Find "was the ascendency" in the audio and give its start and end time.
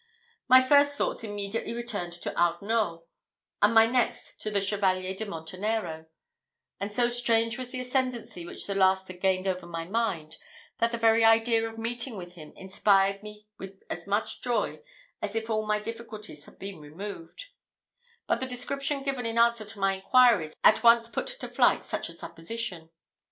7.59-8.43